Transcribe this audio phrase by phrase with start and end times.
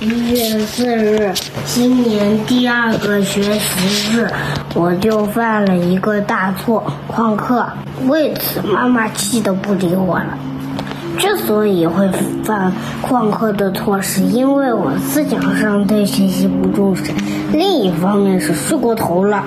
[0.00, 1.30] 一月四日，
[1.66, 4.26] 新年第二个学习日，
[4.74, 7.66] 我就犯了一个大错，旷课。
[8.08, 10.38] 为此，妈妈气得不理我了。
[11.18, 12.08] 之所以会
[12.42, 12.72] 犯
[13.06, 17.12] 旷课的错，是因为我思想上对学习不重视，
[17.52, 19.44] 另一方面是睡过头了，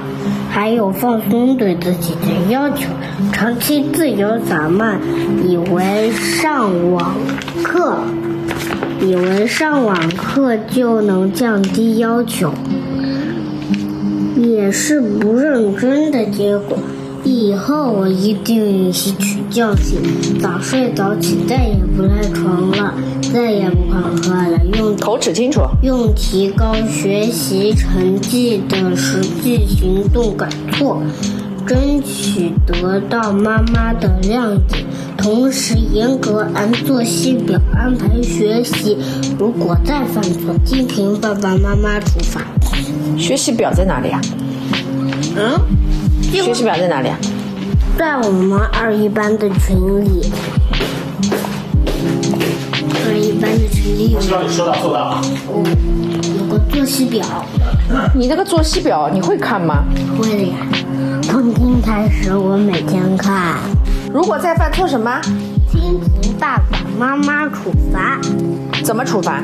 [0.51, 2.85] 还有放松对自己的要求，
[3.31, 5.01] 长期自由散漫，
[5.43, 7.15] 以为上网
[7.63, 7.97] 课。
[9.13, 12.51] 以为上网课就能降低要求，
[14.35, 16.79] 也是不认真的结果。
[17.23, 19.99] 以后我一定吸取教训，
[20.41, 22.95] 早睡早起，再也不赖床了，
[23.31, 30.99] 再也不旷课了，用口齿清楚，用提高学习成绩的实际行动改错。
[31.65, 34.85] 争取得到妈妈的谅解，
[35.17, 38.97] 同时严格按作息表安排学习。
[39.39, 42.41] 如果再犯错，听凭爸爸妈妈处罚。
[43.17, 44.19] 学习表在哪里啊？
[45.37, 45.59] 嗯？
[46.21, 47.17] 学习表在哪里啊？
[47.97, 50.31] 在我们二一班的群里。
[53.05, 54.19] 二一班的群里有。
[54.19, 55.21] 知道你说到做到啊。
[55.47, 55.63] 哦，
[56.39, 57.23] 有个作息表。
[58.15, 59.85] 你那个作息表你会看吗？
[60.17, 60.55] 会的呀。
[61.83, 63.57] 开始，我每天看。
[64.13, 65.19] 如果再犯错什么？
[65.69, 68.19] 听从爸爸妈妈处罚。
[68.83, 69.43] 怎么处罚？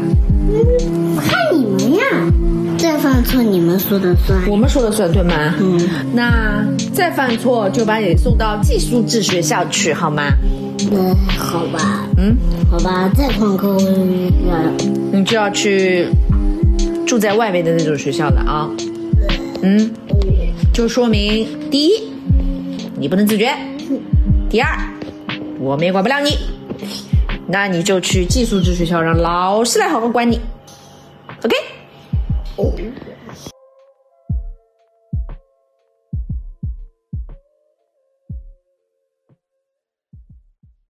[0.49, 2.03] 嗯，看你们呀。
[2.77, 4.39] 再犯错你们说的算。
[4.49, 5.53] 我们说的算对吗？
[5.59, 5.79] 嗯。
[6.13, 10.31] 那再犯错就把你送到寄宿制学校去，好吗？
[10.91, 12.05] 嗯，好吧。
[12.17, 12.37] 嗯，
[12.71, 13.11] 好吧。
[13.15, 16.07] 再旷课，我你就要去
[17.05, 18.69] 住在外面的那种学校了啊。
[19.61, 19.91] 嗯。
[20.71, 21.91] 就说明，第一，
[22.99, 23.47] 你不能自觉；
[24.49, 24.77] 第二，
[25.57, 26.37] 我们也管不了你，
[27.47, 30.41] 那你就去寄宿制学校，让老师来好好管你。
[32.57, 32.93] OK。